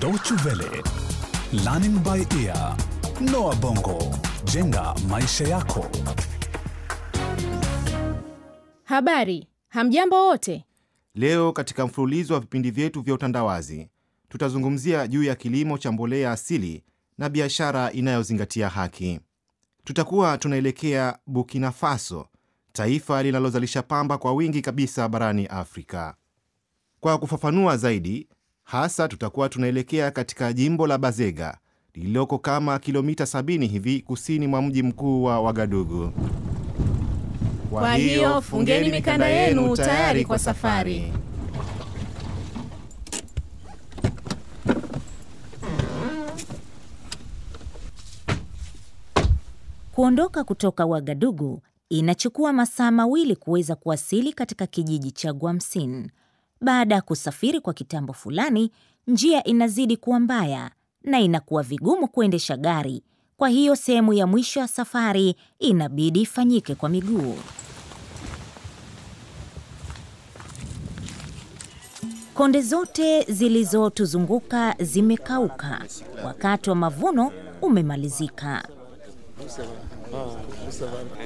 [0.00, 0.82] Deutsche Welle,
[1.64, 2.76] Learning by Ear,
[3.20, 3.98] Noah Bongo,
[4.44, 5.86] jenga maisha yako.
[8.84, 10.64] Habari, hamjambo wote.
[11.14, 13.88] Leo katika mfululizo wa vipindi vyetu vya utandawazi
[14.28, 16.84] tutazungumzia juu ya kilimo cha mbolea asili
[17.18, 19.20] na biashara inayozingatia haki.
[19.84, 22.28] Tutakuwa tunaelekea Burkina Faso,
[22.72, 26.14] taifa linalozalisha pamba kwa wingi kabisa barani Afrika.
[27.00, 28.28] Kwa kufafanua zaidi,
[28.70, 31.58] hasa tutakuwa tunaelekea katika jimbo la Bazega
[31.94, 36.12] lililoko kama kilomita 70 hivi kusini mwa mji mkuu wa Wagadugu.
[37.70, 41.12] Kwa hiyo fungeni mikanda yenu tayari kwa safari.
[49.92, 56.10] Kuondoka kutoka Wagadugu inachukua masaa mawili kuweza kuwasili katika kijiji cha Guamsin.
[56.60, 58.70] Baada ya kusafiri kwa kitambo fulani,
[59.06, 60.70] njia inazidi kuwa mbaya
[61.02, 63.02] na inakuwa vigumu kuendesha gari.
[63.36, 67.36] Kwa hiyo sehemu ya mwisho ya safari inabidi ifanyike kwa miguu.
[72.34, 75.84] Konde zote zilizotuzunguka zimekauka.
[76.24, 78.68] Wakati wa mavuno umemalizika.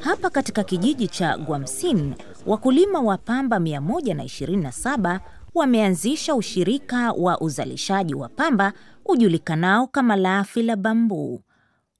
[0.00, 2.14] Hapa katika kijiji cha Guamsin,
[2.46, 5.20] wakulima wa pamba 127
[5.54, 8.72] wameanzisha ushirika wa uzalishaji wa pamba
[9.04, 11.40] ujulikanao kama Laafi la Bambuu.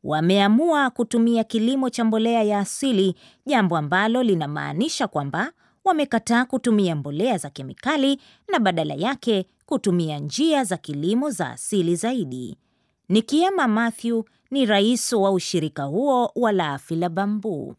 [0.04, 3.14] Wameamua kutumia kilimo cha mbolea ya asili,
[3.46, 5.52] jambo ambalo linamaanisha kwamba
[5.84, 8.20] wamekataa kutumia mbolea za kemikali
[8.52, 12.56] na badala yake kutumia njia za kilimo za asili zaidi.
[13.08, 17.74] Nikiema Matthew ni rais wa ushirika huo wa Laafi la Bambu.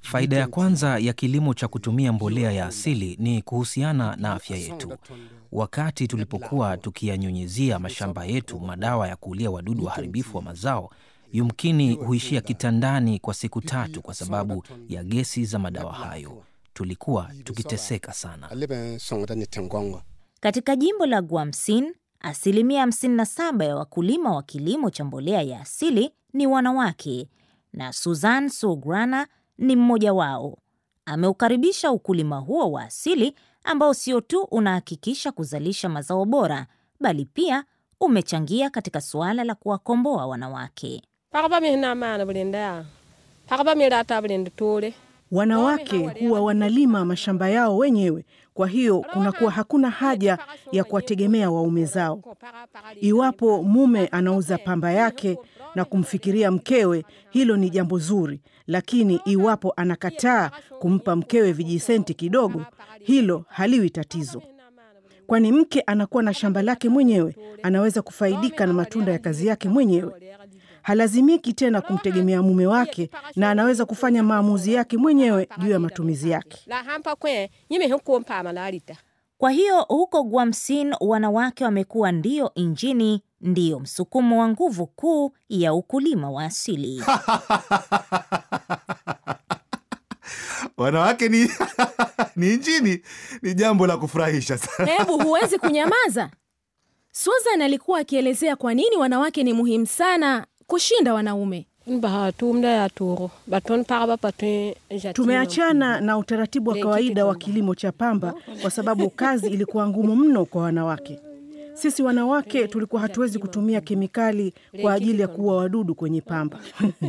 [0.00, 4.92] Faida ya kwanza ya kilimo cha kutumia mbolea ya asili ni kuhusiana na afya yetu.
[5.52, 10.90] Wakati tulipokuwa tukiyanyunyizia mashamba yetu madawa ya kuulia wadudu waharibifu wa mazao,
[11.32, 16.42] yumkini huishia kitandani kwa siku tatu kwa sababu ya gesi za madawa hayo.
[16.74, 18.48] Tulikuwa tukiteseka sana.
[20.46, 26.46] Katika jimbo la Guamsin, asilimia 57 ya wakulima wa kilimo cha mbolea ya asili ni
[26.46, 27.28] wanawake,
[27.72, 29.26] na Suzan Sograna
[29.58, 30.58] ni mmoja wao.
[31.06, 36.66] Ameukaribisha ukulima huo wa asili ambao sio tu unahakikisha kuzalisha mazao bora,
[37.00, 37.64] bali pia
[38.00, 41.02] umechangia katika suala la kuwakomboa wanawake.
[45.32, 48.24] Wanawake huwa wanalima mashamba yao wenyewe,
[48.56, 50.38] kwa hiyo kunakuwa hakuna haja
[50.72, 52.22] ya kuwategemea waume zao.
[53.00, 55.38] Iwapo mume anauza pamba yake
[55.74, 62.64] na kumfikiria mkewe, hilo ni jambo zuri, lakini iwapo anakataa kumpa mkewe vijisenti kidogo,
[63.00, 64.42] hilo haliwi tatizo,
[65.26, 70.12] kwani mke anakuwa na shamba lake mwenyewe, anaweza kufaidika na matunda ya kazi yake mwenyewe.
[70.86, 76.58] Halazimiki tena kumtegemea mume wake na anaweza kufanya maamuzi yake mwenyewe juu ya matumizi yake.
[79.38, 86.30] Kwa hiyo huko Guamsin wanawake wamekuwa ndiyo injini, ndiyo msukumo wa nguvu kuu ya ukulima
[86.30, 87.02] wa asili.
[90.76, 91.50] Wanawake ni,
[92.36, 93.02] ni injini.
[93.42, 94.92] Ni jambo la kufurahisha sana.
[94.92, 96.30] Hebu huwezi kunyamaza.
[97.12, 101.66] Susan alikuwa akielezea kwa nini wanawake ni muhimu sana kushinda wanaume.
[105.12, 110.44] Tumeachana na utaratibu wa kawaida wa kilimo cha pamba kwa sababu kazi ilikuwa ngumu mno
[110.44, 111.18] kwa wanawake.
[111.74, 116.58] Sisi wanawake tulikuwa hatuwezi kutumia kemikali kwa ajili ya kuua wadudu kwenye pamba.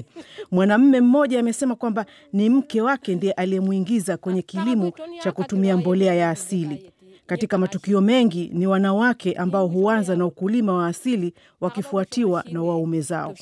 [0.51, 4.91] Mwanamume mmoja amesema kwamba ni mke wake ndiye aliyemwingiza kwenye kilimo
[5.23, 6.91] cha kutumia mbolea ya asili.
[7.27, 13.33] Katika matukio mengi ni wanawake ambao huanza na ukulima wa asili wakifuatiwa na waume zao.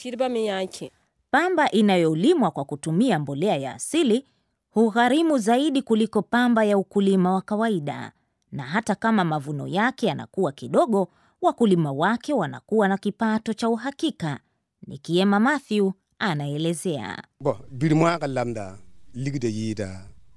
[1.32, 4.26] Pamba inayolimwa kwa kutumia mbolea ya asili
[4.72, 8.12] hugharimu zaidi kuliko pamba ya ukulima wa kawaida,
[8.52, 11.08] na hata kama mavuno yake yanakuwa kidogo,
[11.42, 14.40] wakulima wake wanakuwa na kipato cha uhakika.
[14.88, 17.24] Nikiema Matthew anaelezea.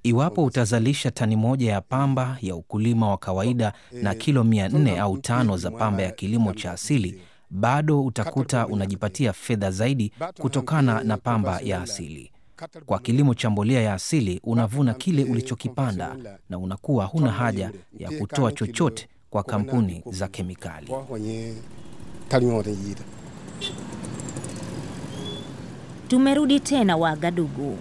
[0.09, 5.19] Iwapo utazalisha tani moja ya pamba ya ukulima wa kawaida na kilo mia nne au
[5.19, 7.21] tano za pamba ya kilimo cha asili,
[7.51, 12.33] bado utakuta unajipatia fedha zaidi kutokana na pamba ya asili.
[12.87, 16.17] Kwa kilimo cha mbolea ya asili, unavuna kile ulichokipanda
[16.51, 20.93] na unakuwa huna haja ya kutoa chochote kwa kampuni za kemikali.
[26.09, 27.79] Tumerudi tena Wagadugu.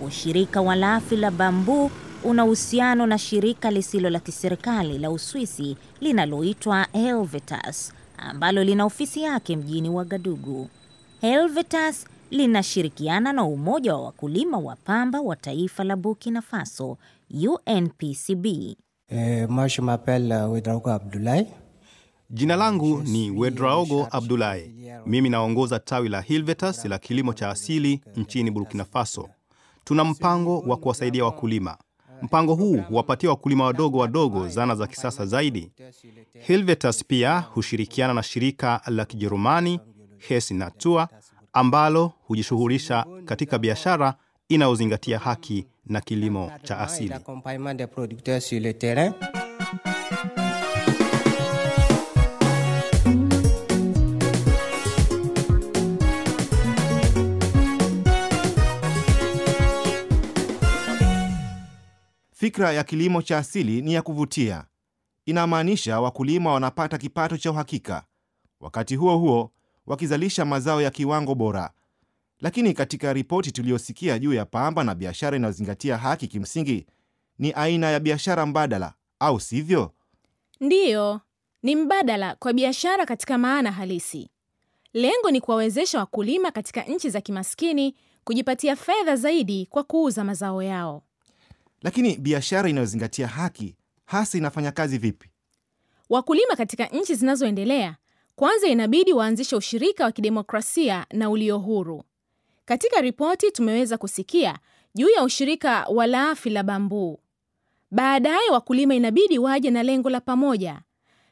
[0.00, 1.90] Ushirika wa Lafi la Bambu
[2.24, 9.56] una uhusiano na shirika lisilo la kiserikali la Uswisi linaloitwa Helvetas ambalo lina ofisi yake
[9.56, 10.68] mjini Wagadugu.
[11.20, 16.98] Helvetas linashirikiana na Umoja wa Wakulima wa Pamba wa Taifa la Burkina Faso,
[17.30, 18.46] UNPCB.
[19.08, 20.34] Eh, moi je m'appelle
[20.84, 21.46] Abdoulaye.
[22.30, 24.90] Jina langu ni Wedraogo Abdulahi.
[25.06, 29.28] Mimi naongoza tawi la Hilvetas la kilimo cha asili nchini Burkina Faso.
[29.86, 31.76] Tuna mpango wa kuwasaidia wakulima.
[32.22, 35.72] Mpango huu huwapatia wakulima wadogo wadogo zana za kisasa zaidi.
[36.46, 39.80] Hilvetas pia hushirikiana na shirika la Kijerumani
[40.18, 41.08] Hesi Natur
[41.52, 44.14] ambalo hujishughulisha katika biashara
[44.48, 47.14] inayozingatia haki na kilimo cha asili.
[62.38, 64.64] Fikra ya kilimo cha asili ni ya kuvutia.
[65.26, 68.04] Inamaanisha wakulima wanapata kipato cha uhakika,
[68.60, 69.52] wakati huo huo
[69.86, 71.70] wakizalisha mazao ya kiwango bora.
[72.40, 76.86] Lakini katika ripoti tuliyosikia juu ya pamba na biashara inayozingatia haki, kimsingi
[77.38, 79.92] ni aina ya biashara mbadala, au sivyo?
[80.60, 81.20] Ndiyo,
[81.62, 84.30] ni mbadala kwa biashara katika maana halisi.
[84.92, 87.94] Lengo ni kuwawezesha wakulima katika nchi za kimaskini
[88.24, 91.02] kujipatia fedha zaidi kwa kuuza mazao yao.
[91.82, 95.30] Lakini biashara inayozingatia haki hasa inafanya kazi vipi?
[96.10, 97.96] Wakulima katika nchi zinazoendelea
[98.36, 102.02] kwanza inabidi waanzishe ushirika wa kidemokrasia na ulio huru.
[102.64, 104.58] Katika ripoti tumeweza kusikia
[104.94, 107.18] juu ya ushirika wa Laafi la Bambuu.
[107.90, 110.80] Baadaye wakulima inabidi waje na lengo la pamoja.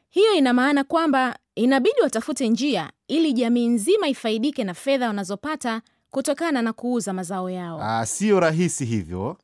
[0.09, 5.81] Hiyo ina maana kwamba inabidi watafute njia ili jamii nzima ifaidike na fedha wanazopata
[6.11, 7.79] kutokana na kuuza mazao yao.
[7.83, 9.37] Ah, siyo rahisi hivyo.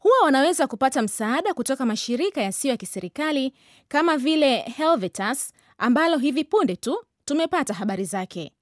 [0.00, 3.52] Huwa wanaweza kupata msaada kutoka mashirika yasiyo ya kiserikali
[3.88, 8.52] kama vile Helvetas ambalo hivi punde tu tumepata habari zake.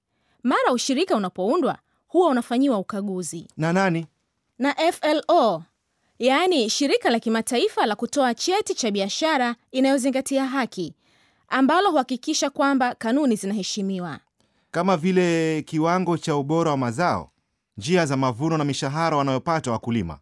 [0.42, 4.06] Mara ushirika unapoundwa huwa unafanyiwa ukaguzi Na nani?
[4.58, 5.62] na FLO,
[6.18, 10.94] yaani shirika la kimataifa la kutoa cheti cha biashara inayozingatia haki,
[11.48, 14.18] ambalo huhakikisha kwamba kanuni zinaheshimiwa.
[14.70, 17.30] Kama vile kiwango cha ubora wa mazao,
[17.76, 20.18] njia za mavuno na mishahara wanayopata wakulima.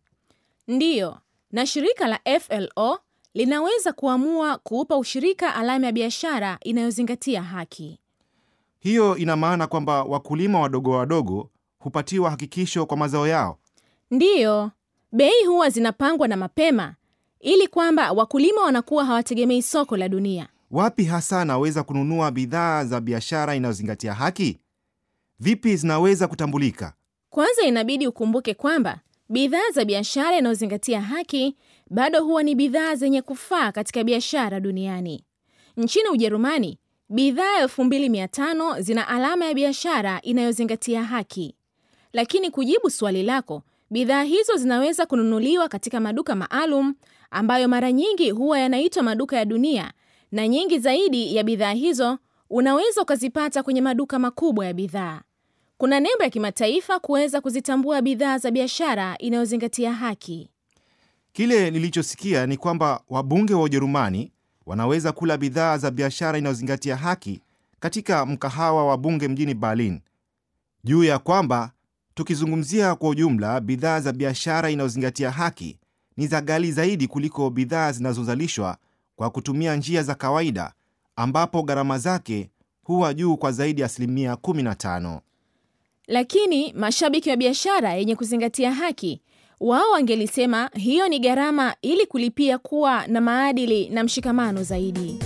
[0.69, 1.19] Ndiyo,
[1.51, 2.99] na shirika la FLO
[3.35, 8.01] linaweza kuamua kuupa ushirika alama ya biashara inayozingatia haki.
[8.79, 13.59] Hiyo ina maana kwamba wakulima wadogo wadogo hupatiwa hakikisho kwa mazao yao.
[14.11, 14.71] Ndiyo,
[15.13, 16.95] bei huwa zinapangwa na mapema
[17.41, 20.49] ili kwamba wakulima wanakuwa hawategemei soko la dunia.
[20.71, 24.59] Wapi hasa naweza kununua bidhaa za biashara inayozingatia haki?
[25.39, 26.93] Vipi zinaweza kutambulika?
[27.31, 31.57] Kwanza inabidi ukumbuke kwamba bidhaa za biashara inayozingatia haki
[31.91, 35.25] bado huwa ni bidhaa zenye kufaa katika biashara duniani.
[35.77, 36.79] Nchini Ujerumani,
[37.09, 41.55] bidhaa 2500 zina alama ya biashara inayozingatia haki.
[42.13, 46.95] Lakini kujibu swali lako, bidhaa hizo zinaweza kununuliwa katika maduka maalum
[47.31, 49.93] ambayo mara nyingi huwa yanaitwa maduka ya dunia,
[50.33, 52.19] na nyingi zaidi ya bidhaa hizo
[52.51, 55.21] unaweza ukazipata kwenye maduka makubwa ya bidhaa.
[55.79, 60.51] Kuna nembo ya kimataifa kuweza kuzitambua bidhaa za biashara inayozingatia haki.
[61.33, 64.33] Kile nilichosikia ni kwamba wabunge wa Ujerumani
[64.67, 67.41] wanaweza kula bidhaa za biashara inayozingatia haki
[67.81, 70.01] katika mkahawa wa bunge mjini Berlin,
[70.85, 71.71] juu ya kwamba
[72.15, 75.79] tukizungumzia kwa ujumla, bidhaa za biashara inayozingatia haki
[76.17, 78.77] ni za ghali zaidi kuliko bidhaa zinazozalishwa
[79.17, 80.73] kwa kutumia njia za kawaida,
[81.17, 82.51] ambapo gharama zake
[82.85, 85.21] huwa juu kwa zaidi ya asilimia 15.
[86.07, 89.21] Lakini mashabiki wa biashara yenye kuzingatia haki
[89.61, 95.19] wao wangelisema hiyo ni gharama ili kulipia kuwa na maadili na mshikamano zaidi.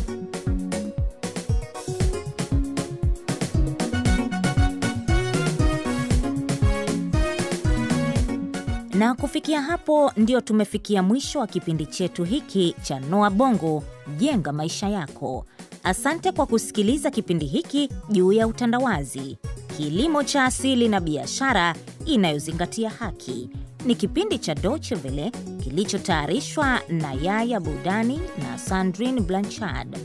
[8.95, 13.83] Na kufikia hapo ndio tumefikia mwisho wa kipindi chetu hiki cha Noa Bongo,
[14.19, 15.47] jenga maisha yako.
[15.85, 19.39] Asante kwa kusikiliza kipindi hiki juu ya utandawazi,
[19.85, 21.75] kilimo cha asili na biashara
[22.07, 23.51] inayozingatia haki.
[23.85, 25.33] Ni kipindi cha Deutsche Welle
[25.65, 29.99] kilichotayarishwa na Yaya Budani na Sandrine Blanchard.